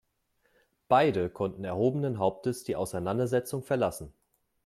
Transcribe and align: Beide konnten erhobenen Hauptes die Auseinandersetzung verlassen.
Beide 0.87 1.29
konnten 1.29 1.63
erhobenen 1.63 2.17
Hauptes 2.17 2.63
die 2.63 2.75
Auseinandersetzung 2.75 3.61
verlassen. 3.61 4.11